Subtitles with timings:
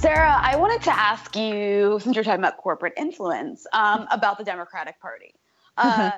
[0.00, 4.44] Sarah, I wanted to ask you, since you're talking about corporate influence, um, about the
[4.44, 5.34] Democratic Party.
[5.76, 6.10] Uh,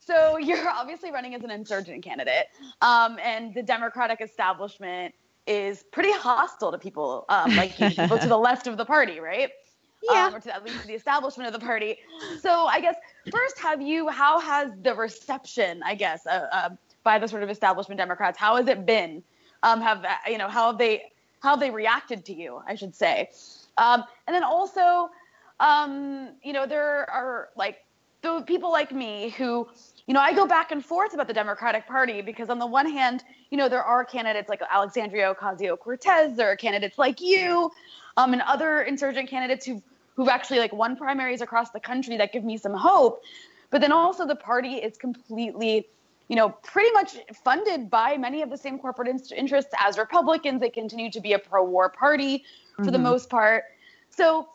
[0.00, 2.46] so you're obviously running as an insurgent candidate,
[2.80, 5.14] um, and the Democratic establishment
[5.46, 9.20] is pretty hostile to people um, like you, people to the left of the party,
[9.20, 9.50] right?
[10.02, 10.28] Yeah.
[10.28, 11.98] Um, or to at least the establishment of the party.
[12.40, 12.96] So I guess
[13.30, 14.08] first, have you?
[14.08, 16.68] How has the reception, I guess, uh, uh,
[17.02, 19.22] by the sort of establishment Democrats, how has it been?
[19.62, 21.11] Um, have uh, you know how have they
[21.42, 23.30] how they reacted to you, I should say.
[23.76, 25.10] Um, and then also,
[25.60, 27.78] um, you know, there are like
[28.22, 29.68] the people like me who,
[30.06, 32.88] you know, I go back and forth about the Democratic Party because on the one
[32.88, 37.70] hand, you know, there are candidates like Alexandria Ocasio Cortez, there are candidates like you,
[38.16, 39.82] um, and other insurgent candidates who've
[40.14, 43.22] who've actually like won primaries across the country that give me some hope.
[43.70, 45.86] But then also the party is completely
[46.28, 50.60] you know, pretty much funded by many of the same corporate in- interests as Republicans.
[50.60, 52.44] They continue to be a pro-war party
[52.76, 52.92] for mm-hmm.
[52.92, 53.64] the most part.
[54.10, 54.48] So,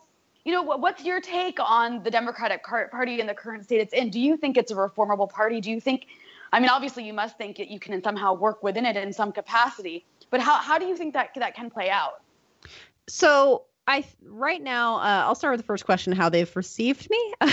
[0.44, 4.10] you know, what's your take on the Democratic Party in the current state it's in?
[4.10, 5.60] Do you think it's a reformable party?
[5.60, 6.06] Do you think,
[6.52, 9.30] I mean, obviously you must think that you can somehow work within it in some
[9.30, 12.22] capacity, but how, how do you think that that can play out?
[13.08, 17.34] So I right now uh, I'll start with the first question: how they've received me.
[17.40, 17.48] um,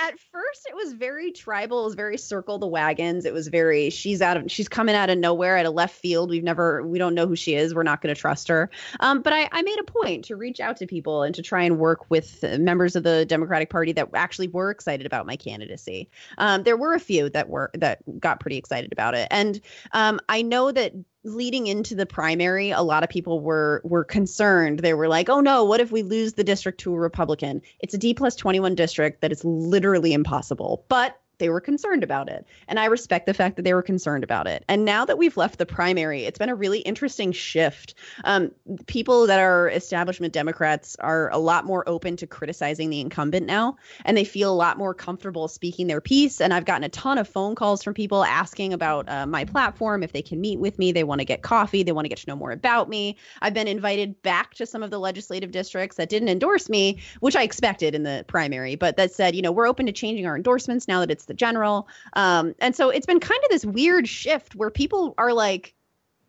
[0.00, 1.82] at first, it was very tribal.
[1.82, 3.26] It was very circle the wagons.
[3.26, 6.30] It was very she's out of she's coming out of nowhere at a left field.
[6.30, 7.74] We've never we don't know who she is.
[7.74, 8.70] We're not going to trust her.
[9.00, 11.62] Um, but I, I made a point to reach out to people and to try
[11.62, 16.08] and work with members of the Democratic Party that actually were excited about my candidacy.
[16.38, 19.60] Um, there were a few that were that got pretty excited about it, and
[19.92, 20.94] um, I know that
[21.28, 24.80] leading into the primary, a lot of people were were concerned.
[24.80, 27.94] They were like, "Oh no, what if we lose the district to a Republican?" It's
[27.94, 30.84] a D plus twenty one district that is literally impossible.
[30.88, 32.46] But they were concerned about it.
[32.66, 34.64] And I respect the fact that they were concerned about it.
[34.68, 37.94] And now that we've left the primary, it's been a really interesting shift.
[38.24, 38.50] Um,
[38.86, 43.76] people that are establishment Democrats are a lot more open to criticizing the incumbent now,
[44.04, 46.40] and they feel a lot more comfortable speaking their piece.
[46.40, 50.02] And I've gotten a ton of phone calls from people asking about uh, my platform,
[50.02, 52.18] if they can meet with me, they want to get coffee, they want to get
[52.18, 53.16] to know more about me.
[53.40, 57.36] I've been invited back to some of the legislative districts that didn't endorse me, which
[57.36, 60.36] I expected in the primary, but that said, you know, we're open to changing our
[60.36, 61.88] endorsements now that it's the general.
[62.14, 65.74] Um, and so it's been kind of this weird shift where people are like,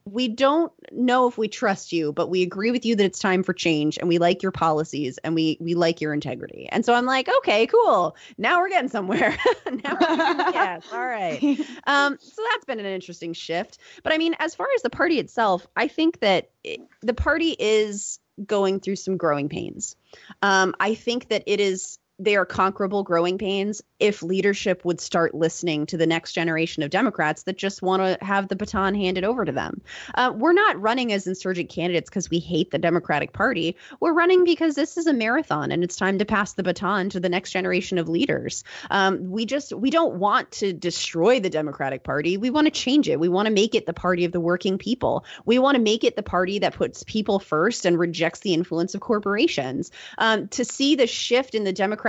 [0.06, 3.44] we don't know if we trust you, but we agree with you that it's time
[3.44, 6.68] for change and we like your policies and we we like your integrity.
[6.72, 8.16] And so I'm like, okay, cool.
[8.38, 9.38] Now we're getting somewhere.
[9.66, 11.42] now we're yes, all right.
[11.86, 13.80] Um, so that's been an interesting shift.
[14.04, 17.56] But I mean, as far as the party itself, I think that it, the party
[17.58, 19.96] is going through some growing pains.
[20.42, 25.34] Um, I think that it is they are conquerable growing pains if leadership would start
[25.34, 29.24] listening to the next generation of Democrats that just want to have the baton handed
[29.24, 29.82] over to them.
[30.16, 33.76] Uh, we're not running as insurgent candidates because we hate the Democratic Party.
[34.00, 37.20] We're running because this is a marathon and it's time to pass the baton to
[37.20, 38.64] the next generation of leaders.
[38.92, 42.38] Um, we just we don't want to destroy the Democratic Party.
[42.38, 43.20] We want to change it.
[43.20, 45.26] We want to make it the party of the working people.
[45.46, 48.94] We want to make it the party that puts people first and rejects the influence
[48.94, 49.92] of corporations.
[50.18, 52.09] Um, to see the shift in the Democratic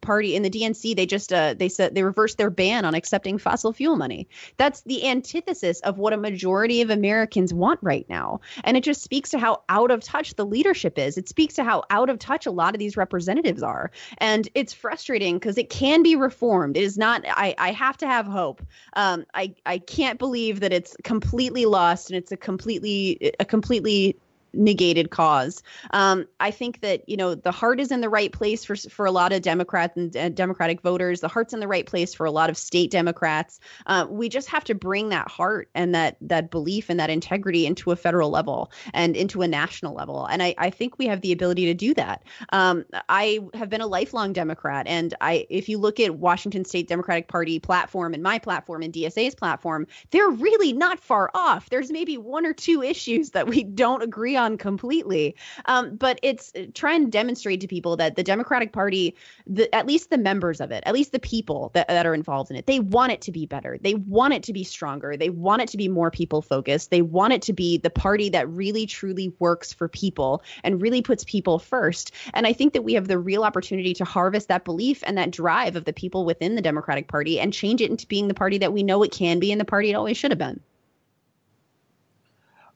[0.00, 2.94] Party in the DNC, they just just uh, they said they reversed their ban on
[2.94, 4.28] accepting fossil fuel money.
[4.56, 9.02] That's the antithesis of what a majority of Americans want right now, and it just
[9.02, 11.18] speaks to how out of touch the leadership is.
[11.18, 14.72] It speaks to how out of touch a lot of these representatives are, and it's
[14.72, 16.76] frustrating because it can be reformed.
[16.76, 17.24] It is not.
[17.26, 18.62] I I have to have hope.
[18.94, 24.16] Um, I I can't believe that it's completely lost and it's a completely a completely
[24.52, 25.62] negated cause.
[25.92, 29.06] Um, I think that you know the heart is in the right place for for
[29.06, 31.20] a lot of Democrat and uh, Democratic voters.
[31.20, 33.60] The heart's in the right place for a lot of state Democrats.
[33.86, 37.66] Uh, we just have to bring that heart and that that belief and that integrity
[37.66, 40.26] into a federal level and into a national level.
[40.26, 42.24] And I, I think we have the ability to do that.
[42.52, 46.88] Um, I have been a lifelong Democrat, and I if you look at Washington State
[46.88, 51.70] Democratic Party platform and my platform and DSA's platform, they're really not far off.
[51.70, 55.36] There's maybe one or two issues that we don't agree on completely.
[55.66, 59.14] Um, but it's uh, trying to demonstrate to people that the Democratic Party,
[59.46, 62.50] the, at least the members of it, at least the people that, that are involved
[62.50, 63.76] in it, they want it to be better.
[63.78, 65.16] They want it to be stronger.
[65.16, 66.90] They want it to be more people focused.
[66.90, 71.02] They want it to be the party that really truly works for people and really
[71.02, 72.12] puts people first.
[72.32, 75.30] And I think that we have the real opportunity to harvest that belief and that
[75.30, 78.58] drive of the people within the Democratic Party and change it into being the party
[78.58, 80.60] that we know it can be and the party it always should have been.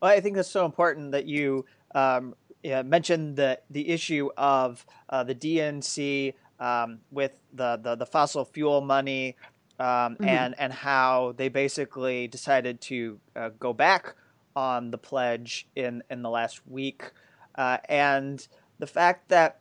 [0.02, 1.64] Well, I think that's so important that you
[1.94, 2.34] um,
[2.64, 8.44] yeah, mentioned the the issue of uh, the DNC um, with the, the, the fossil
[8.44, 9.37] fuel money
[9.78, 10.25] um, mm-hmm.
[10.25, 14.16] and and how they basically decided to uh, go back
[14.56, 17.12] on the pledge in in the last week,
[17.55, 18.48] uh, and
[18.81, 19.60] the fact that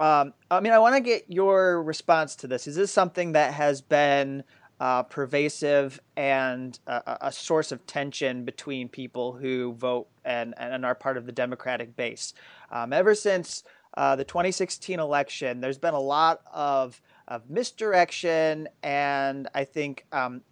[0.00, 2.66] um, I mean, I want to get your response to this.
[2.66, 4.44] Is this something that has been
[4.80, 10.94] uh, pervasive and a, a, source of tension between people who vote and, and are
[10.94, 12.34] part of the Democratic base?
[12.72, 13.62] Um, ever since
[13.96, 20.42] uh, the 2016 election, there's been a lot of, of misdirection and I think um,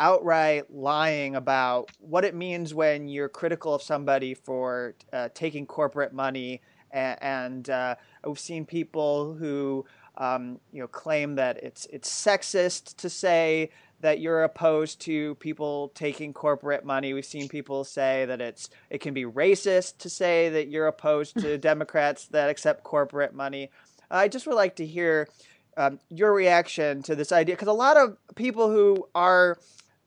[0.00, 6.12] outright lying about what it means when you're critical of somebody for uh, taking corporate
[6.12, 6.60] money
[6.92, 7.94] and, uh,
[8.26, 9.84] we've seen people who
[10.20, 13.70] um, you know claim that it's it's sexist to say
[14.00, 17.12] that you're opposed to people taking corporate money.
[17.12, 21.38] We've seen people say that it's it can be racist to say that you're opposed
[21.40, 23.70] to Democrats that accept corporate money.
[24.10, 25.28] I just would like to hear
[25.76, 29.58] um, your reaction to this idea because a lot of people who are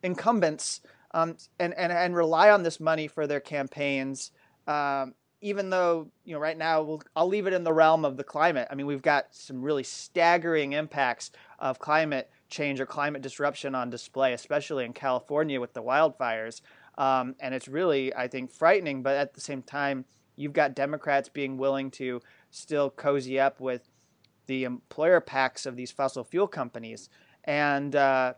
[0.03, 0.81] incumbents
[1.11, 4.31] um, and, and and rely on this money for their campaigns
[4.67, 8.17] um, even though you know right now we'll, I'll leave it in the realm of
[8.17, 8.67] the climate.
[8.71, 13.89] I mean, we've got some really staggering impacts of climate change or climate disruption on
[13.89, 16.61] display, especially in California with the wildfires.
[16.97, 19.03] Um, and it's really, I think, frightening.
[19.03, 20.05] But at the same time,
[20.35, 23.89] you've got Democrats being willing to still cozy up with
[24.45, 27.09] the employer PACs of these fossil fuel companies.
[27.43, 28.35] And uh,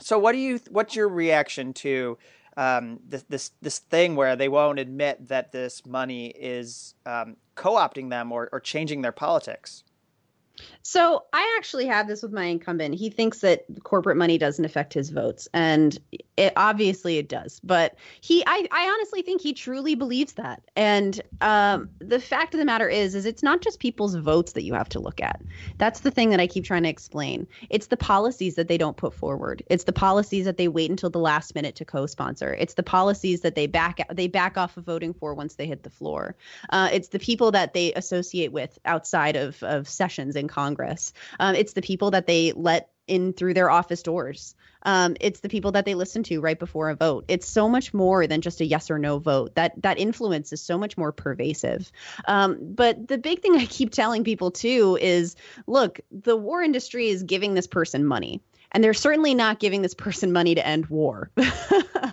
[0.00, 0.60] so, what do you?
[0.70, 2.16] What's your reaction to?
[2.56, 8.10] Um, this, this this thing where they won't admit that this money is um, co-opting
[8.10, 9.84] them or, or changing their politics.
[10.82, 12.94] So I actually have this with my incumbent.
[12.94, 15.98] He thinks that corporate money doesn't affect his votes, and
[16.36, 17.60] it obviously it does.
[17.62, 20.62] But he, I, I honestly think he truly believes that.
[20.76, 24.64] And um, the fact of the matter is, is it's not just people's votes that
[24.64, 25.42] you have to look at.
[25.78, 27.46] That's the thing that I keep trying to explain.
[27.70, 29.62] It's the policies that they don't put forward.
[29.70, 32.54] It's the policies that they wait until the last minute to co-sponsor.
[32.54, 35.82] It's the policies that they back they back off of voting for once they hit
[35.82, 36.34] the floor.
[36.70, 41.12] Uh, it's the people that they associate with outside of of sessions in Congress.
[41.40, 44.54] Um, it's the people that they let in through their office doors.
[44.84, 47.24] Um, it's the people that they listen to right before a vote.
[47.28, 49.54] It's so much more than just a yes or no vote.
[49.54, 51.90] That that influence is so much more pervasive.
[52.26, 57.08] Um, but the big thing I keep telling people too is, look, the war industry
[57.08, 58.40] is giving this person money,
[58.72, 61.30] and they're certainly not giving this person money to end war.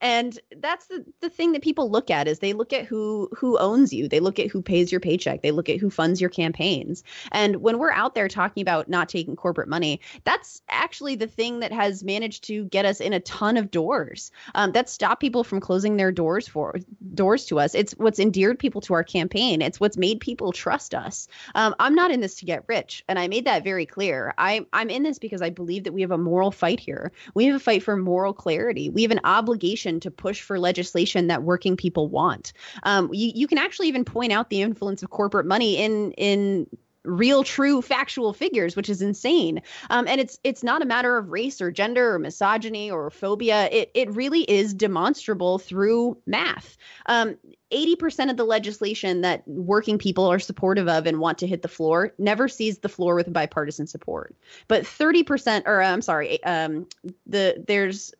[0.00, 3.58] and that's the, the thing that people look at is they look at who who
[3.58, 4.08] owns you.
[4.08, 5.42] They look at who pays your paycheck.
[5.42, 7.02] They look at who funds your campaigns.
[7.32, 11.60] And when we're out there talking about not taking corporate money that's actually the thing
[11.60, 15.44] that has managed to get us in a ton of doors um, that stop people
[15.44, 16.76] from closing their doors for
[17.14, 17.74] doors to us.
[17.74, 19.62] It's what's endeared people to our campaign.
[19.62, 21.28] It's what's made people trust us.
[21.54, 23.04] Um, i'm not in this to get rich.
[23.08, 24.34] And i made that very clear.
[24.38, 27.12] I, i'm in this because i believe that we have a moral fight here.
[27.34, 28.90] We have a fight for moral clarity.
[28.90, 32.52] We have an obligation obligation to push for legislation that working people want.
[32.82, 36.66] Um, you, you can actually even point out the influence of corporate money in in
[37.04, 39.60] real true factual figures which is insane.
[39.90, 43.68] Um, and it's it's not a matter of race or gender or misogyny or phobia.
[43.70, 46.76] It it really is demonstrable through math.
[47.06, 47.36] Um,
[47.72, 51.68] 80% of the legislation that working people are supportive of and want to hit the
[51.68, 54.34] floor never sees the floor with bipartisan support.
[54.68, 56.86] But 30% or i'm sorry um,
[57.26, 58.14] the there's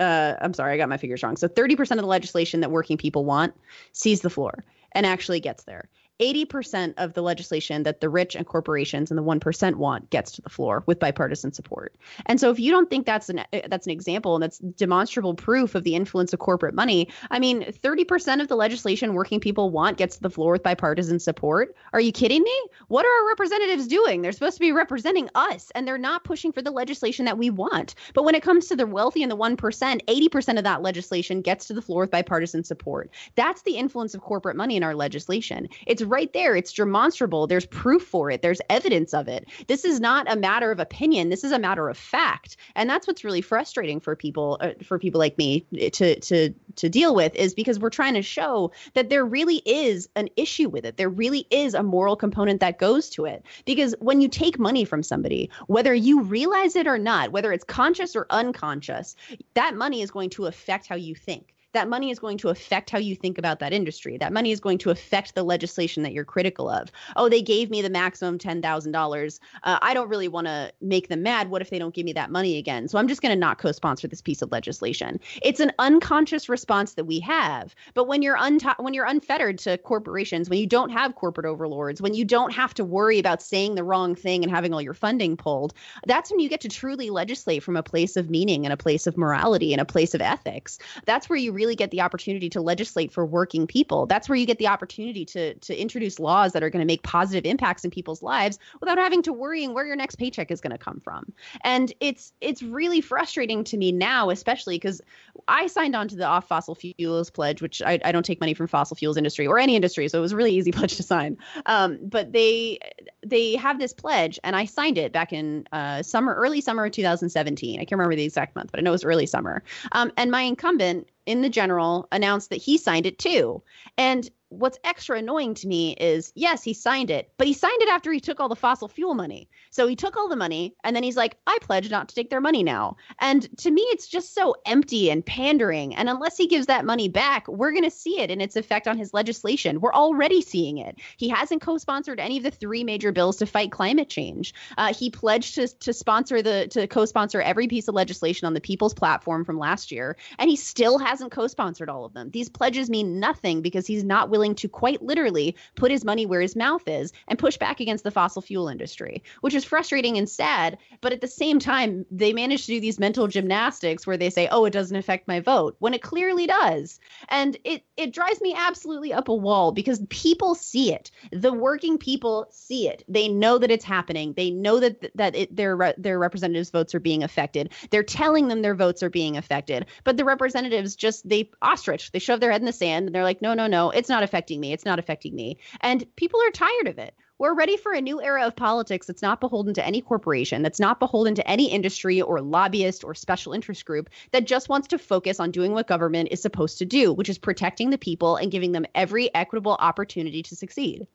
[0.00, 1.36] uh, I'm sorry, I got my figures wrong.
[1.36, 3.54] So 30% of the legislation that working people want
[3.92, 5.88] sees the floor and actually gets there.
[6.20, 10.42] 80% of the legislation that the rich and corporations and the 1% want gets to
[10.42, 11.94] the floor with bipartisan support.
[12.26, 15.34] And so if you don't think that's an uh, that's an example and that's demonstrable
[15.34, 19.70] proof of the influence of corporate money, I mean, 30% of the legislation working people
[19.70, 21.74] want gets to the floor with bipartisan support.
[21.92, 22.60] Are you kidding me?
[22.88, 24.22] What are our representatives doing?
[24.22, 27.50] They're supposed to be representing us and they're not pushing for the legislation that we
[27.50, 27.94] want.
[28.14, 31.66] But when it comes to the wealthy and the 1%, 80% of that legislation gets
[31.66, 33.10] to the floor with bipartisan support.
[33.36, 35.68] That's the influence of corporate money in our legislation.
[35.86, 36.56] It's right there.
[36.56, 37.46] It's demonstrable.
[37.46, 38.42] There's proof for it.
[38.42, 39.48] There's evidence of it.
[39.68, 41.28] This is not a matter of opinion.
[41.28, 42.56] This is a matter of fact.
[42.74, 46.88] And that's what's really frustrating for people uh, for people like me to to to
[46.88, 50.84] deal with is because we're trying to show that there really is an issue with
[50.84, 50.96] it.
[50.96, 53.44] There really is a moral component that goes to it.
[53.64, 57.64] Because when you take money from somebody, whether you realize it or not, whether it's
[57.64, 59.16] conscious or unconscious,
[59.54, 62.90] that money is going to affect how you think that money is going to affect
[62.90, 64.18] how you think about that industry.
[64.18, 66.90] That money is going to affect the legislation that you're critical of.
[67.16, 69.40] Oh, they gave me the maximum $10,000.
[69.62, 71.50] Uh, I don't really want to make them mad.
[71.50, 72.88] What if they don't give me that money again?
[72.88, 75.20] So I'm just going to not co sponsor this piece of legislation.
[75.42, 77.74] It's an unconscious response that we have.
[77.94, 78.38] But when you're,
[78.78, 82.74] when you're unfettered to corporations, when you don't have corporate overlords, when you don't have
[82.74, 85.74] to worry about saying the wrong thing and having all your funding pulled,
[86.06, 89.06] that's when you get to truly legislate from a place of meaning and a place
[89.06, 90.78] of morality and a place of ethics.
[91.04, 94.06] That's where you really get the opportunity to legislate for working people.
[94.06, 97.02] That's where you get the opportunity to to introduce laws that are going to make
[97.02, 100.72] positive impacts in people's lives without having to worrying where your next paycheck is going
[100.72, 101.32] to come from.
[101.62, 105.02] And it's it's really frustrating to me now, especially because
[105.48, 108.54] I signed on to the off fossil fuels pledge, which I, I don't take money
[108.54, 111.02] from fossil fuels industry or any industry, so it was a really easy pledge to
[111.02, 111.36] sign.
[111.66, 112.78] Um, but they
[113.24, 116.92] they have this pledge, and I signed it back in uh, summer, early summer of
[116.92, 117.76] 2017.
[117.76, 119.62] I can't remember the exact month, but I know it was early summer.
[119.92, 123.62] Um, and my incumbent in the general announced that he signed it too.
[123.96, 127.88] And what's extra annoying to me is yes, he signed it, but he signed it
[127.88, 129.48] after he took all the fossil fuel money.
[129.70, 132.30] So he took all the money and then he's like, I pledge not to take
[132.30, 132.96] their money now.
[133.20, 135.94] And to me, it's just so empty and pandering.
[135.94, 138.88] And unless he gives that money back, we're going to see it in its effect
[138.88, 139.80] on his legislation.
[139.80, 140.98] We're already seeing it.
[141.16, 144.52] He hasn't co sponsored any of the three major bills to fight climate change.
[144.76, 148.54] Uh, he pledged to, to sponsor the, to co sponsor every piece of legislation on
[148.54, 150.16] the People's Platform from last year.
[150.40, 152.30] And he still hasn't co sponsored all of them.
[152.30, 156.24] These pledges mean nothing because he's not willing willing to quite literally put his money
[156.24, 160.16] where his mouth is and push back against the fossil fuel industry, which is frustrating
[160.16, 160.78] and sad.
[161.02, 164.48] But at the same time, they manage to do these mental gymnastics where they say,
[164.50, 167.00] oh, it doesn't affect my vote, when it clearly does.
[167.28, 171.10] And it, it drives me absolutely up a wall because people see it.
[171.32, 173.04] The working people see it.
[173.08, 174.32] They know that it's happening.
[174.32, 177.74] They know that that it, their their representatives' votes are being affected.
[177.90, 182.12] They're telling them their votes are being affected, but the representatives just they ostrich.
[182.12, 184.22] They shove their head in the sand and they're like, no, no, no, it's not
[184.30, 184.72] affecting me.
[184.72, 185.58] It's not affecting me.
[185.80, 187.14] And people are tired of it.
[187.38, 190.78] We're ready for a new era of politics that's not beholden to any corporation, that's
[190.78, 194.98] not beholden to any industry or lobbyist or special interest group, that just wants to
[194.98, 198.52] focus on doing what government is supposed to do, which is protecting the people and
[198.52, 201.06] giving them every equitable opportunity to succeed.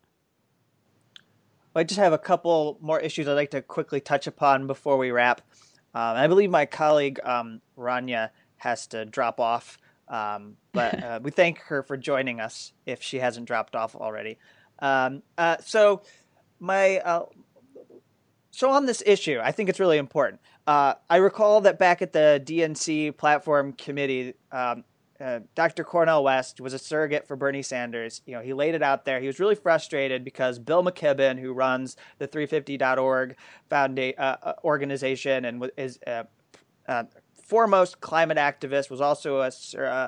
[1.75, 5.11] I just have a couple more issues I'd like to quickly touch upon before we
[5.11, 5.41] wrap.
[5.93, 9.77] Um, I believe my colleague um, Rania has to drop off.
[10.07, 14.37] Um, but uh, we thank her for joining us if she hasn't dropped off already.
[14.79, 16.01] Um, uh, so,
[16.59, 17.25] my uh,
[18.51, 20.41] so on this issue, I think it's really important.
[20.67, 24.83] Uh, I recall that back at the DNC platform committee, um,
[25.19, 25.83] uh, Dr.
[25.83, 28.21] Cornel West was a surrogate for Bernie Sanders.
[28.25, 29.21] You know, he laid it out there.
[29.21, 33.37] He was really frustrated because Bill McKibben, who runs the 350.org
[33.71, 35.99] founda- uh, organization and is
[37.45, 39.51] foremost climate activist, was also a,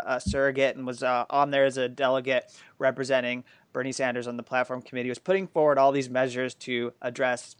[0.05, 4.43] a surrogate and was uh, on there as a delegate representing Bernie Sanders on the
[4.43, 7.55] platform committee, was putting forward all these measures to address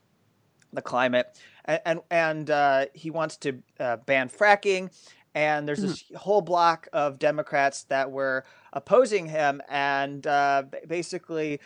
[0.74, 1.40] the climate.
[1.66, 4.92] And, and, and uh, he wants to uh, ban fracking.
[5.36, 6.16] And there's this mm.
[6.16, 9.62] whole block of Democrats that were opposing him.
[9.70, 11.60] And uh, basically,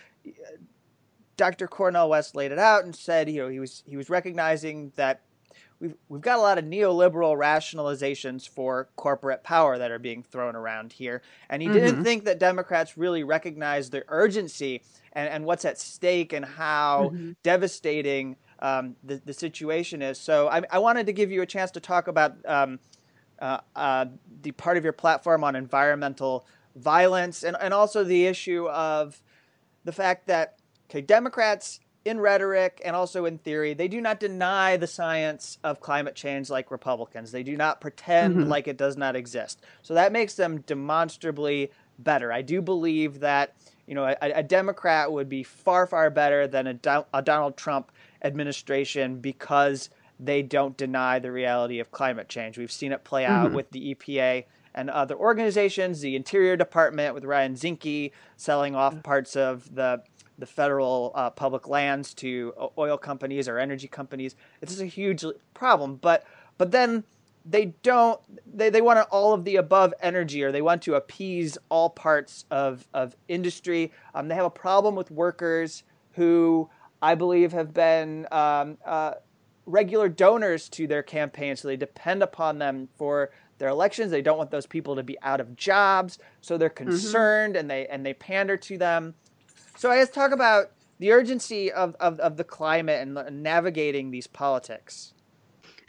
[1.37, 1.67] Dr.
[1.67, 5.21] Cornel West laid it out and said, you know, he was he was recognizing that
[5.81, 10.55] we've we've got a lot of neoliberal rationalizations for corporate power that are being thrown
[10.55, 11.77] around here, and he mm-hmm.
[11.77, 14.83] didn't think that Democrats really recognized the urgency
[15.13, 17.31] and, and what's at stake and how mm-hmm.
[17.43, 20.19] devastating um, the the situation is.
[20.19, 22.79] So I, I, wanted to give you a chance to talk about um,
[23.39, 24.05] uh, uh,
[24.43, 26.45] the part of your platform on environmental
[26.75, 29.21] violence and and also the issue of
[29.83, 30.59] the fact that
[30.89, 35.79] okay Democrats in rhetoric and also in theory, they do not deny the science of
[35.79, 37.31] climate change like Republicans.
[37.31, 38.49] They do not pretend mm-hmm.
[38.49, 39.61] like it does not exist.
[39.83, 42.31] So that makes them demonstrably better.
[42.31, 43.55] I do believe that
[43.85, 47.57] you know a, a Democrat would be far far better than a, Do- a Donald
[47.57, 47.91] Trump
[48.23, 49.89] administration because
[50.19, 52.57] they don't deny the reality of climate change.
[52.57, 53.55] We've seen it play out mm-hmm.
[53.55, 59.35] with the EPA and other organizations, the Interior Department with Ryan Zinke selling off parts
[59.35, 60.03] of the
[60.37, 64.35] the federal uh, public lands to oil companies or energy companies.
[64.59, 65.23] This is a huge
[65.53, 65.97] problem.
[65.97, 66.25] But
[66.57, 67.03] but then
[67.45, 71.57] they don't they, they want all of the above energy or they want to appease
[71.69, 76.69] all parts of, of industry um, they have a problem with workers who
[77.01, 79.13] i believe have been um, uh,
[79.65, 84.37] regular donors to their campaign so they depend upon them for their elections they don't
[84.37, 86.89] want those people to be out of jobs so they're mm-hmm.
[86.89, 87.59] concerned mm-hmm.
[87.61, 89.13] and they and they pander to them
[89.77, 94.27] so I just talk about the urgency of, of, of the climate and navigating these
[94.27, 95.15] politics.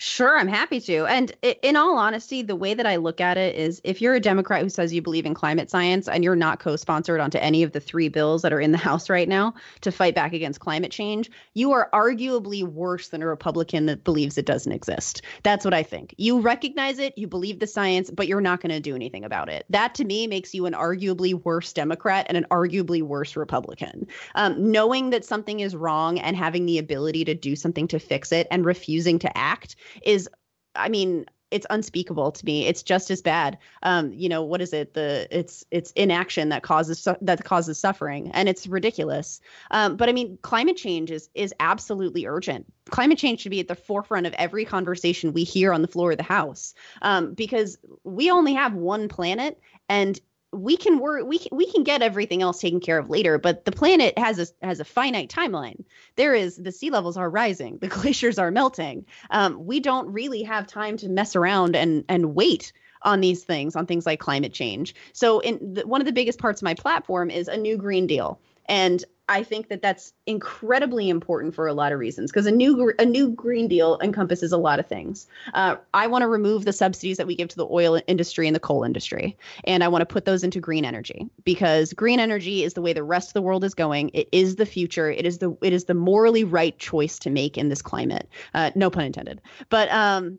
[0.04, 1.06] Sure, I'm happy to.
[1.06, 1.30] And
[1.62, 4.61] in all honesty, the way that I look at it is if you're a Democrat
[4.61, 7.71] who says you believe in climate science and you're not co sponsored onto any of
[7.71, 10.90] the three bills that are in the House right now to fight back against climate
[10.90, 15.23] change, you are arguably worse than a Republican that believes it doesn't exist.
[15.44, 16.16] That's what I think.
[16.18, 19.49] You recognize it, you believe the science, but you're not going to do anything about
[19.49, 19.66] it.
[19.71, 24.09] That to me makes you an arguably worse Democrat and an arguably worse Republican.
[24.35, 28.32] Um, knowing that something is wrong and having the ability to do something to fix
[28.32, 30.29] it and refusing to act is
[30.75, 32.67] I mean, it's unspeakable to me.
[32.67, 33.59] It's just as bad.
[33.83, 34.95] Um, you know, what is it?
[34.95, 39.41] The it's it's inaction that causes su- that causes suffering, and it's ridiculous.
[39.71, 42.73] Um, but I mean, climate change is is absolutely urgent.
[42.91, 46.13] Climate change should be at the forefront of every conversation we hear on the floor
[46.13, 50.19] of the house, um, because we only have one planet, and
[50.52, 53.64] we can work we can, we can get everything else taken care of later but
[53.64, 55.82] the planet has a has a finite timeline.
[56.16, 59.06] There is the sea levels are rising the glaciers are melting.
[59.30, 63.76] Um, we don't really have time to mess around and and wait on these things
[63.76, 64.94] on things like climate change.
[65.12, 68.06] So in the, one of the biggest parts of my platform is a new green
[68.06, 68.38] deal.
[68.66, 72.93] And I think that that's incredibly important for a lot of reasons because a new
[72.99, 75.27] a new green deal encompasses a lot of things.
[75.55, 78.55] Uh, I want to remove the subsidies that we give to the oil industry and
[78.55, 82.62] the coal industry, and I want to put those into green energy because green energy
[82.62, 84.11] is the way the rest of the world is going.
[84.12, 85.11] It is the future.
[85.11, 88.29] It is the it is the morally right choice to make in this climate.
[88.53, 89.41] Uh, no pun intended.
[89.71, 90.39] But um,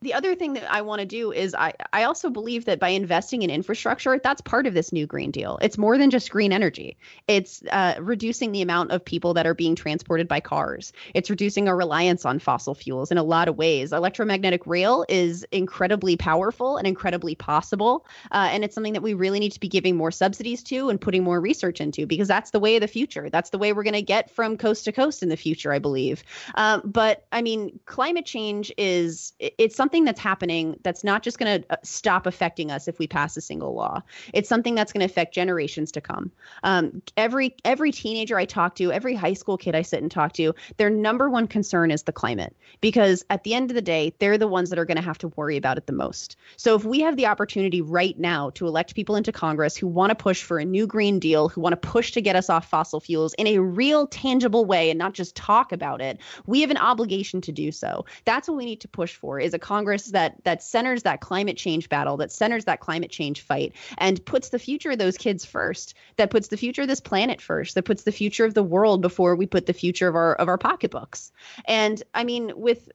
[0.00, 2.90] the other thing that I want to do is I, I also believe that by
[2.90, 5.58] investing in infrastructure, that's part of this new Green Deal.
[5.60, 6.96] It's more than just green energy.
[7.26, 10.92] It's uh, reducing the amount of people that are being transported by cars.
[11.14, 13.92] It's reducing our reliance on fossil fuels in a lot of ways.
[13.92, 18.06] Electromagnetic rail is incredibly powerful and incredibly possible.
[18.30, 21.00] Uh, and it's something that we really need to be giving more subsidies to and
[21.00, 23.28] putting more research into because that's the way of the future.
[23.30, 25.80] That's the way we're going to get from coast to coast in the future, I
[25.80, 26.22] believe.
[26.54, 31.38] Um, but I mean, climate change is, it's something something that's happening that's not just
[31.38, 34.02] going to uh, stop affecting us if we pass a single law.
[34.34, 36.30] It's something that's going to affect generations to come.
[36.62, 40.34] Um, every every teenager I talk to, every high school kid I sit and talk
[40.34, 44.12] to, their number one concern is the climate because at the end of the day,
[44.18, 46.36] they're the ones that are going to have to worry about it the most.
[46.58, 50.10] So if we have the opportunity right now to elect people into Congress who want
[50.10, 52.68] to push for a new Green Deal, who want to push to get us off
[52.68, 56.70] fossil fuels in a real, tangible way and not just talk about it, we have
[56.70, 58.04] an obligation to do so.
[58.26, 61.56] That's what we need to push for is a Congress that that centers that climate
[61.56, 65.44] change battle, that centers that climate change fight, and puts the future of those kids
[65.44, 65.94] first.
[66.16, 67.76] That puts the future of this planet first.
[67.76, 70.48] That puts the future of the world before we put the future of our of
[70.48, 71.30] our pocketbooks.
[71.66, 72.90] And I mean, with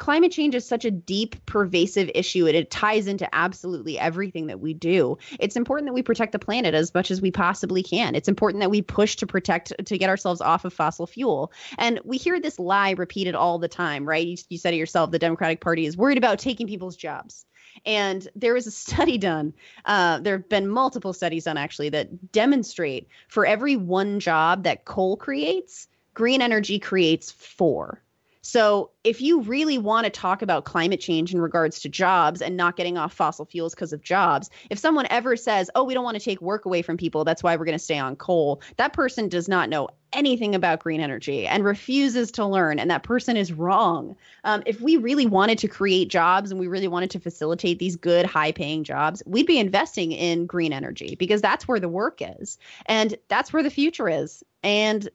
[0.00, 4.58] climate change is such a deep, pervasive issue and it ties into absolutely everything that
[4.58, 5.18] we do.
[5.38, 8.14] It's important that we protect the planet as much as we possibly can.
[8.14, 11.52] It's important that we push to protect, to get ourselves off of fossil fuel.
[11.78, 14.26] And we hear this lie repeated all the time, right?
[14.26, 17.44] You, you said it yourself the Democratic Party is worried about taking people's jobs.
[17.84, 19.52] And there was a study done.
[19.84, 24.86] Uh, there have been multiple studies done actually that demonstrate for every one job that
[24.86, 28.02] coal creates, green energy creates four.
[28.42, 32.56] So, if you really want to talk about climate change in regards to jobs and
[32.56, 36.04] not getting off fossil fuels because of jobs, if someone ever says, oh, we don't
[36.04, 38.62] want to take work away from people, that's why we're going to stay on coal,
[38.76, 42.78] that person does not know anything about green energy and refuses to learn.
[42.78, 44.16] And that person is wrong.
[44.44, 47.96] Um, if we really wanted to create jobs and we really wanted to facilitate these
[47.96, 52.20] good, high paying jobs, we'd be investing in green energy because that's where the work
[52.20, 52.58] is.
[52.86, 54.42] And that's where the future is.
[54.62, 55.08] And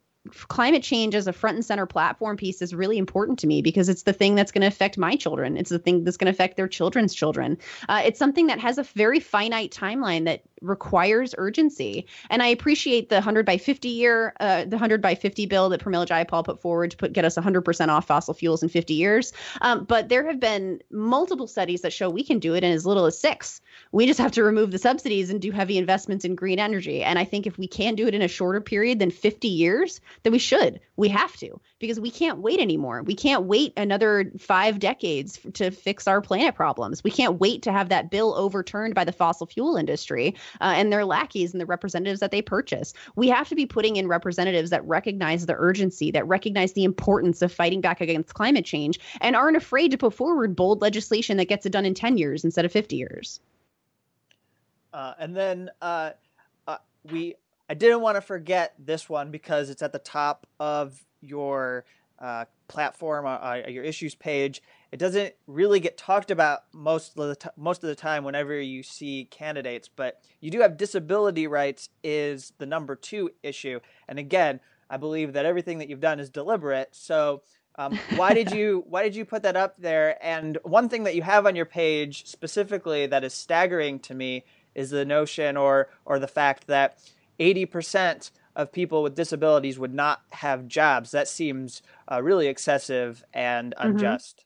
[0.48, 3.90] climate change as a front and center platform piece is really important to me because
[3.90, 5.58] it's the thing that's going to affect my children.
[5.58, 7.58] It's the thing that's going to affect their children's children.
[7.90, 12.08] Uh, it's something that has a very finite timeline that requires urgency.
[12.30, 15.82] And I appreciate the 100 by 50 year, uh, the 100 by 50 bill that
[15.82, 19.34] Pramila Jayapal put forward to put get us 100% off fossil fuels in 50 years.
[19.62, 22.86] Um, but there have been multiple studies that show we can do it in as
[22.86, 23.62] little as six.
[23.92, 27.04] We just have to remove the subsidies and do heavy investments in green energy.
[27.04, 30.02] And I think if we can do it in a shorter period than 50 years,
[30.24, 30.80] then we should.
[30.96, 33.04] We have to because we can't wait anymore.
[33.04, 37.04] We can't wait another five decades to fix our planet problems.
[37.04, 40.92] We can't wait to have that bill overturned by the fossil fuel industry uh, and
[40.92, 42.94] their lackeys and the representatives that they purchase.
[43.16, 47.42] We have to be putting in representatives that recognize the urgency, that recognize the importance
[47.42, 51.46] of fighting back against climate change, and aren't afraid to put forward bold legislation that
[51.46, 53.40] gets it done in 10 years instead of 50 years.
[54.94, 56.12] Uh, and then uh,
[56.68, 56.78] uh
[57.12, 57.36] we,
[57.70, 61.84] I didn't want to forget this one because it's at the top of your
[62.20, 64.62] uh, platform, uh, your issues page.
[64.96, 68.58] It doesn't really get talked about most of the t- most of the time whenever
[68.58, 73.82] you see candidates, but you do have disability rights is the number two issue.
[74.08, 76.96] And again, I believe that everything that you've done is deliberate.
[76.96, 77.42] So
[77.78, 80.18] um, why did you why did you put that up there?
[80.26, 84.46] And one thing that you have on your page specifically that is staggering to me
[84.76, 87.00] is the notion or or the fact that
[87.38, 91.12] eighty percent of people with disabilities would not have jobs.
[91.12, 93.90] That seems uh, really excessive and mm-hmm.
[93.90, 94.38] unjust.
[94.38, 94.45] Mm-hmm.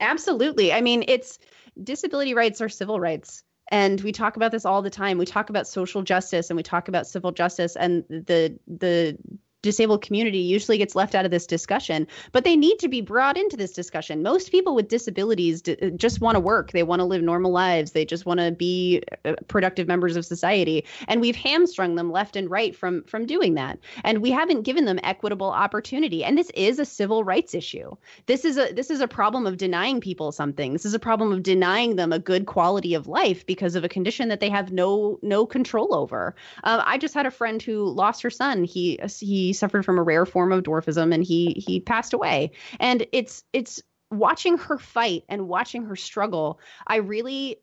[0.00, 0.72] Absolutely.
[0.72, 1.38] I mean, it's
[1.82, 3.42] disability rights are civil rights.
[3.70, 5.18] And we talk about this all the time.
[5.18, 9.16] We talk about social justice and we talk about civil justice and the the
[9.62, 13.38] disabled community usually gets left out of this discussion, but they need to be brought
[13.38, 14.22] into this discussion.
[14.22, 16.72] Most people with disabilities d- just want to work.
[16.72, 17.92] They want to live normal lives.
[17.92, 20.84] They just want to be uh, productive members of society.
[21.06, 23.78] And we've hamstrung them left and right from from doing that.
[24.04, 26.24] And we haven't given them equitable opportunity.
[26.24, 27.94] And this is a civil rights issue.
[28.26, 30.72] This is a this is a problem of denying people something.
[30.72, 33.88] This is a problem of denying them a good quality of life because of a
[33.88, 36.34] condition that they have no no control over.
[36.64, 38.64] Uh, I just had a friend who lost her son.
[38.64, 42.52] He he suffered from a rare form of dwarfism and he he passed away.
[42.80, 46.60] And it's it's watching her fight and watching her struggle.
[46.86, 47.58] I really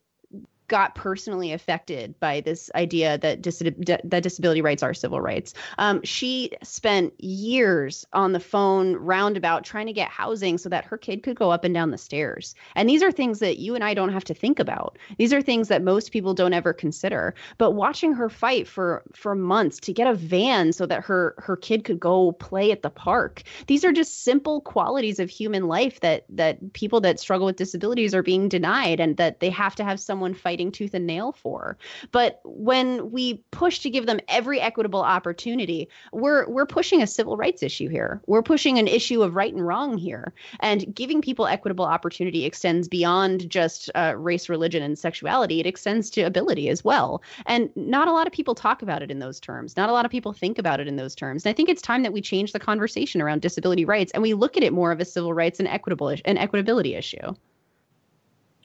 [0.69, 5.53] got personally affected by this idea that dis- that disability rights are civil rights.
[5.77, 10.97] Um, she spent years on the phone roundabout trying to get housing so that her
[10.97, 12.55] kid could go up and down the stairs.
[12.75, 14.97] And these are things that you and I don't have to think about.
[15.17, 17.33] These are things that most people don't ever consider.
[17.57, 21.57] But watching her fight for for months to get a van so that her her
[21.57, 23.41] kid could go play at the park.
[23.67, 28.13] These are just simple qualities of human life that that people that struggle with disabilities
[28.13, 31.31] are being denied and that they have to have someone fight fighting tooth and nail
[31.31, 31.77] for.
[32.11, 37.37] But when we push to give them every equitable opportunity, we're we're pushing a civil
[37.37, 38.21] rights issue here.
[38.27, 40.33] We're pushing an issue of right and wrong here.
[40.59, 45.61] And giving people equitable opportunity extends beyond just uh, race, religion, and sexuality.
[45.61, 47.21] It extends to ability as well.
[47.45, 49.77] And not a lot of people talk about it in those terms.
[49.77, 51.45] Not a lot of people think about it in those terms.
[51.45, 54.33] And I think it's time that we change the conversation around disability rights and we
[54.33, 57.33] look at it more of a civil rights and equitable and equitability issue.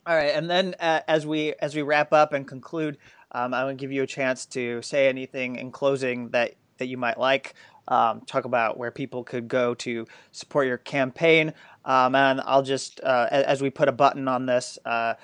[0.07, 2.99] All right, and then uh, as we as we wrap up and conclude,
[3.33, 6.87] um, I want to give you a chance to say anything in closing that that
[6.89, 7.55] you might like.
[7.89, 11.55] Um, talk about where people could go to support your campaign,
[11.87, 15.15] um, and I'll just uh, as we put a button on this, uh,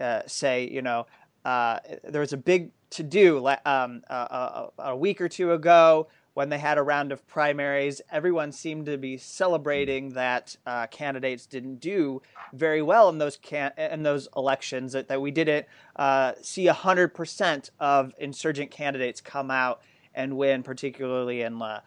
[0.00, 1.06] uh say you know
[1.44, 6.48] uh, there was a big to do um, a, a week or two ago when
[6.48, 11.76] they had a round of primaries, everyone seemed to be celebrating that uh, candidates didn't
[11.76, 12.22] do
[12.54, 14.92] very well in those can- in those elections.
[14.92, 15.66] That, that we didn't
[15.96, 19.82] uh, see hundred percent of insurgent candidates come out
[20.14, 21.80] and win, particularly in uh,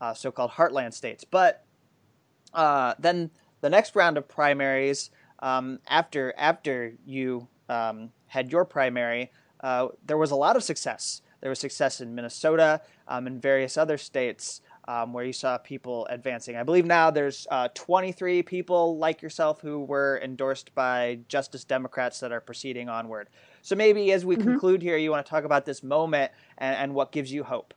[0.00, 1.24] uh so-called heartland states.
[1.24, 1.64] But
[2.52, 9.30] uh, then the next round of primaries, um, after after you um, had your primary,
[9.60, 11.22] uh, there was a lot of success.
[11.42, 16.06] There was success in Minnesota um, and various other states um, where you saw people
[16.06, 16.56] advancing.
[16.56, 22.20] I believe now there's uh, 23 people like yourself who were endorsed by Justice Democrats
[22.20, 23.28] that are proceeding onward.
[23.60, 24.50] So maybe as we mm-hmm.
[24.50, 27.74] conclude here, you want to talk about this moment and, and what gives you hope.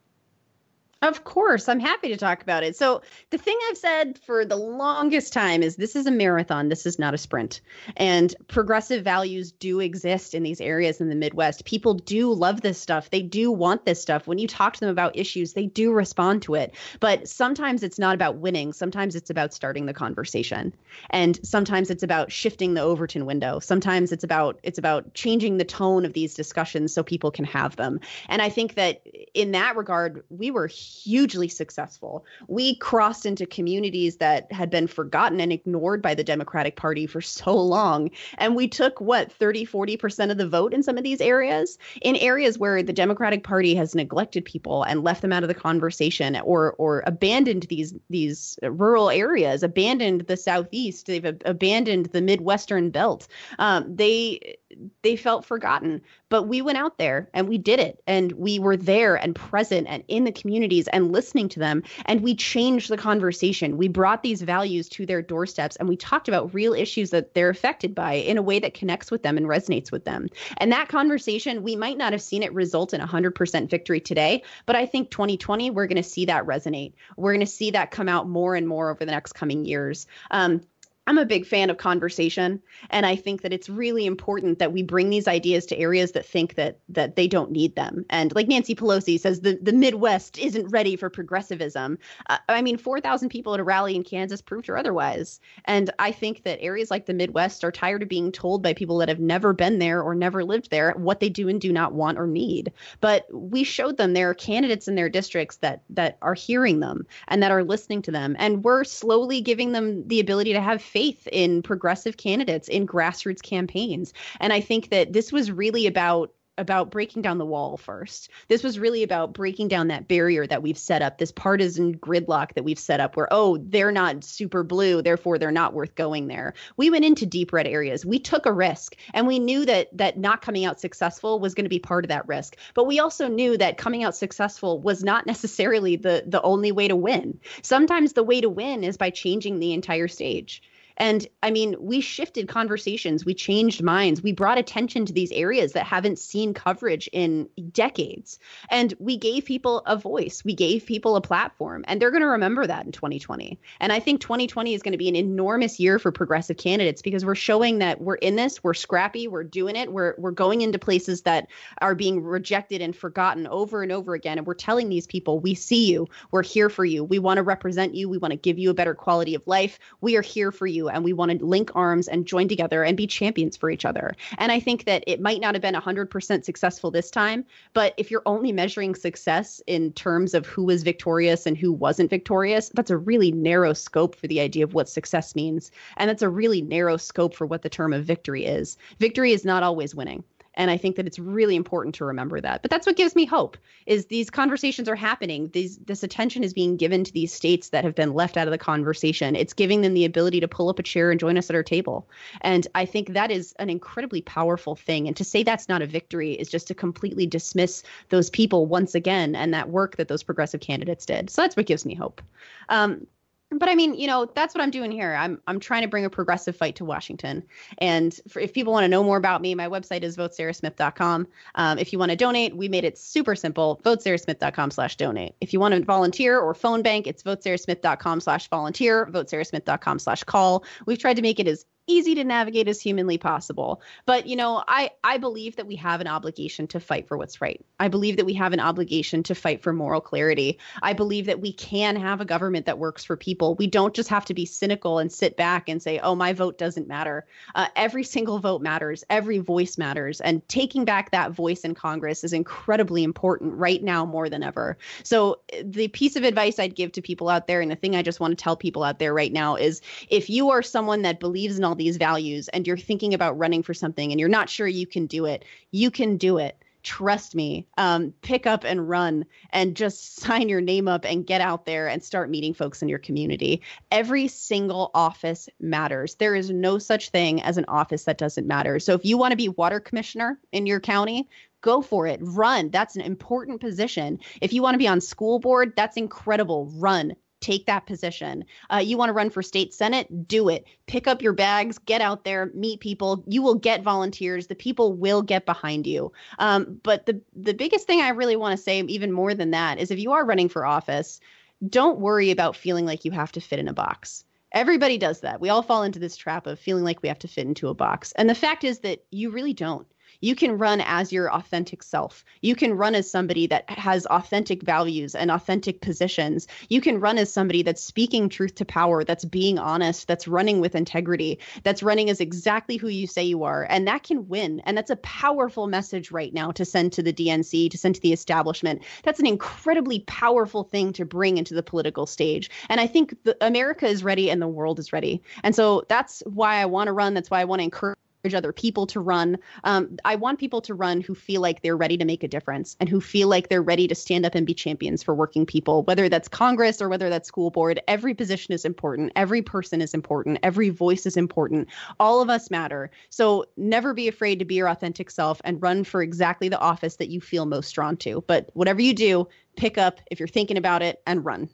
[1.05, 2.75] Of course, I'm happy to talk about it.
[2.75, 6.87] So, the thing I've said for the longest time is this is a marathon, this
[6.87, 7.61] is not a sprint.
[7.95, 11.63] And progressive values do exist in these areas in the Midwest.
[11.63, 13.11] People do love this stuff.
[13.11, 14.25] They do want this stuff.
[14.25, 16.73] When you talk to them about issues, they do respond to it.
[16.99, 20.73] But sometimes it's not about winning, sometimes it's about starting the conversation.
[21.11, 23.59] And sometimes it's about shifting the Overton window.
[23.59, 27.75] Sometimes it's about it's about changing the tone of these discussions so people can have
[27.75, 27.99] them.
[28.27, 30.67] And I think that in that regard, we were
[31.03, 32.25] hugely successful.
[32.47, 37.21] We crossed into communities that had been forgotten and ignored by the Democratic Party for
[37.35, 38.09] so long.
[38.37, 41.77] And we took what, 30, 40% of the vote in some of these areas?
[42.01, 45.53] In areas where the Democratic Party has neglected people and left them out of the
[45.53, 52.89] conversation or or abandoned these these rural areas, abandoned the southeast, they've abandoned the Midwestern
[52.89, 53.27] belt.
[53.59, 54.57] Um, they
[55.01, 56.01] they felt forgotten.
[56.29, 58.01] But we went out there and we did it.
[58.07, 61.83] And we were there and present and in the communities and listening to them.
[62.05, 63.77] And we changed the conversation.
[63.77, 67.49] We brought these values to their doorsteps and we talked about real issues that they're
[67.49, 70.27] affected by in a way that connects with them and resonates with them.
[70.57, 74.75] And that conversation, we might not have seen it result in 100% victory today, but
[74.75, 76.93] I think 2020, we're going to see that resonate.
[77.17, 80.07] We're going to see that come out more and more over the next coming years.
[80.31, 80.61] Um,
[81.07, 84.81] I'm a big fan of conversation and I think that it's really important that we
[84.81, 88.05] bring these ideas to areas that think that that they don't need them.
[88.09, 91.99] And like Nancy Pelosi says the the Midwest isn't ready for progressivism.
[92.27, 95.39] Uh, I mean 4,000 people at a rally in Kansas proved her otherwise.
[95.65, 98.97] And I think that areas like the Midwest are tired of being told by people
[98.97, 101.93] that have never been there or never lived there what they do and do not
[101.93, 102.71] want or need.
[102.99, 107.05] But we showed them there are candidates in their districts that that are hearing them
[107.27, 110.81] and that are listening to them and we're slowly giving them the ability to have
[110.95, 114.13] faith in progressive candidates in grassroots campaigns.
[114.39, 118.29] And I think that this was really about about breaking down the wall first.
[118.47, 122.53] This was really about breaking down that barrier that we've set up, this partisan gridlock
[122.53, 126.27] that we've set up where, oh, they're not super blue, therefore they're not worth going
[126.27, 126.53] there.
[126.77, 128.05] We went into deep red areas.
[128.05, 131.65] We took a risk and we knew that that not coming out successful was going
[131.65, 132.55] to be part of that risk.
[132.73, 136.87] But we also knew that coming out successful was not necessarily the the only way
[136.87, 137.39] to win.
[137.63, 140.61] Sometimes the way to win is by changing the entire stage.
[140.97, 145.73] And I mean, we shifted conversations, we changed minds, we brought attention to these areas
[145.73, 148.39] that haven't seen coverage in decades.
[148.69, 152.27] And we gave people a voice, we gave people a platform, and they're going to
[152.27, 153.59] remember that in 2020.
[153.79, 157.25] And I think 2020 is going to be an enormous year for progressive candidates because
[157.25, 160.79] we're showing that we're in this, we're scrappy, we're doing it, we're we're going into
[160.79, 161.47] places that
[161.81, 165.53] are being rejected and forgotten over and over again and we're telling these people, we
[165.53, 167.03] see you, we're here for you.
[167.03, 169.79] We want to represent you, we want to give you a better quality of life.
[170.01, 172.97] We are here for you and we want to link arms and join together and
[172.97, 174.15] be champions for each other.
[174.37, 178.11] And I think that it might not have been 100% successful this time, but if
[178.11, 182.91] you're only measuring success in terms of who was victorious and who wasn't victorious, that's
[182.91, 185.71] a really narrow scope for the idea of what success means.
[185.97, 188.77] And that's a really narrow scope for what the term of victory is.
[188.99, 190.23] Victory is not always winning
[190.55, 192.61] and i think that it's really important to remember that.
[192.61, 195.49] But that's what gives me hope is these conversations are happening.
[195.53, 198.51] These this attention is being given to these states that have been left out of
[198.51, 199.35] the conversation.
[199.35, 201.63] It's giving them the ability to pull up a chair and join us at our
[201.63, 202.07] table.
[202.41, 205.07] And i think that is an incredibly powerful thing.
[205.07, 208.95] And to say that's not a victory is just to completely dismiss those people once
[208.95, 211.29] again and that work that those progressive candidates did.
[211.29, 212.21] So that's what gives me hope.
[212.69, 213.07] Um,
[213.51, 215.15] but I mean, you know, that's what I'm doing here.
[215.15, 217.43] I'm I'm trying to bring a progressive fight to Washington.
[217.77, 221.27] And for, if people want to know more about me, my website is votesarahsmith.com.
[221.55, 223.81] Um, if you want to donate, we made it super simple.
[223.83, 225.35] Votesarahsmith.com slash donate.
[225.41, 230.63] If you want to volunteer or phone bank, it's votesarahsmith.com slash volunteer, votesarahsmith.com slash call.
[230.85, 233.81] We've tried to make it as easy to navigate as humanly possible.
[234.05, 237.41] But you know, I I believe that we have an obligation to fight for what's
[237.41, 237.63] right.
[237.79, 240.59] I believe that we have an obligation to fight for moral clarity.
[240.81, 243.55] I believe that we can have a government that works for people.
[243.55, 246.57] We don't just have to be cynical and sit back and say, "Oh, my vote
[246.57, 249.03] doesn't matter." Uh, every single vote matters.
[249.09, 254.05] Every voice matters, and taking back that voice in Congress is incredibly important right now
[254.05, 254.77] more than ever.
[255.03, 258.01] So the piece of advice I'd give to people out there, and the thing I
[258.01, 261.19] just want to tell people out there right now is, if you are someone that
[261.19, 264.49] believes in all these values and you're thinking about running for something and you're not
[264.49, 266.57] sure you can do it, you can do it.
[266.83, 267.67] Trust me.
[267.77, 271.87] Um, pick up and run and just sign your name up and get out there
[271.89, 273.61] and start meeting folks in your community.
[273.91, 276.15] Every single office matters.
[276.15, 278.79] There is no such thing as an office that doesn't matter.
[278.79, 281.27] So if you want to be water commissioner in your county,
[281.61, 282.19] go for it.
[282.21, 282.69] Run.
[282.69, 284.19] That's an important position.
[284.39, 286.71] If you want to be on school board, that's incredible.
[286.75, 288.43] Run take that position.
[288.73, 290.27] Uh, you want to run for state senate?
[290.27, 290.65] Do it.
[290.87, 293.23] Pick up your bags, get out there, meet people.
[293.27, 294.47] You will get volunteers.
[294.47, 296.11] The people will get behind you.
[296.39, 299.77] Um, but the the biggest thing I really want to say, even more than that,
[299.77, 301.19] is if you are running for office,
[301.67, 304.25] don't worry about feeling like you have to fit in a box.
[304.51, 305.41] Everybody does that.
[305.41, 307.73] We all fall into this trap of feeling like we have to fit into a
[307.73, 308.11] box.
[308.13, 309.85] And the fact is that you really don't
[310.21, 312.23] you can run as your authentic self.
[312.41, 316.47] You can run as somebody that has authentic values and authentic positions.
[316.69, 320.59] You can run as somebody that's speaking truth to power, that's being honest, that's running
[320.59, 323.67] with integrity, that's running as exactly who you say you are.
[323.69, 324.61] And that can win.
[324.65, 328.01] And that's a powerful message right now to send to the DNC, to send to
[328.01, 328.81] the establishment.
[329.03, 332.49] That's an incredibly powerful thing to bring into the political stage.
[332.69, 335.21] And I think the, America is ready and the world is ready.
[335.43, 337.13] And so that's why I want to run.
[337.13, 337.97] That's why I want to encourage
[338.33, 339.37] other people to run.
[339.63, 342.75] Um, I want people to run who feel like they're ready to make a difference
[342.79, 345.83] and who feel like they're ready to stand up and be champions for working people,
[345.83, 347.79] whether that's Congress or whether that's school board.
[347.87, 349.11] Every position is important.
[349.15, 350.39] Every person is important.
[350.43, 351.67] Every voice is important.
[351.99, 352.89] All of us matter.
[353.09, 356.95] So never be afraid to be your authentic self and run for exactly the office
[356.95, 358.23] that you feel most drawn to.
[358.27, 361.49] But whatever you do, pick up if you're thinking about it and run.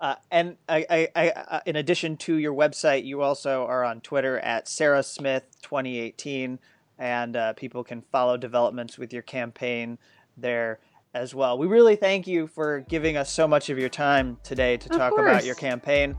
[0.00, 4.00] Uh, and I, I, I, uh, in addition to your website, you also are on
[4.00, 6.58] Twitter at Sarah Smith 2018,
[6.98, 9.98] and uh, people can follow developments with your campaign
[10.38, 10.80] there
[11.12, 11.58] as well.
[11.58, 15.12] We really thank you for giving us so much of your time today to talk
[15.18, 16.16] about your campaign.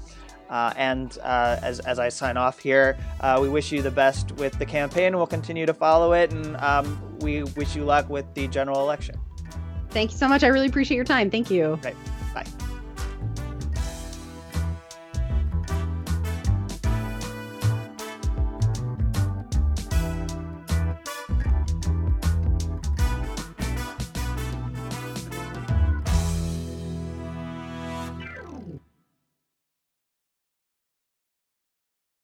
[0.50, 4.34] Uh, and uh, as, as I sign off here, uh, we wish you the best
[4.34, 5.16] with the campaign.
[5.16, 9.16] We'll continue to follow it, and um, we wish you luck with the general election.
[9.92, 10.44] Thank you so much.
[10.44, 11.32] I really appreciate your time.
[11.32, 11.80] Thank you.
[11.84, 11.96] Right.